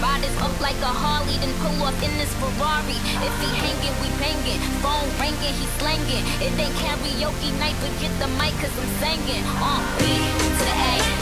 ride 0.00 0.22
Riders 0.22 0.36
up 0.42 0.60
like 0.60 0.76
a 0.82 0.92
Harley, 0.92 1.36
then 1.38 1.52
pull 1.60 1.82
off 1.82 2.02
in 2.02 2.12
this 2.18 2.32
Ferrari. 2.34 2.98
If 3.22 3.34
he 3.40 3.50
hanging, 3.62 3.94
we 4.02 4.08
banging. 4.18 4.60
Phone 4.82 5.08
ringing, 5.20 5.54
he 5.54 5.66
slanging. 5.78 6.24
It 6.40 6.58
ain't 6.58 6.74
karaoke 6.82 7.50
night, 7.58 7.76
but 7.80 7.92
get 8.00 8.12
the 8.18 8.28
mic, 8.38 8.54
cause 8.60 8.74
I'm 8.78 8.88
singing. 9.00 9.44
Uh, 9.46 9.80
B 9.98 10.04
to 10.04 10.64
the 10.64 11.14
A. 11.14 11.17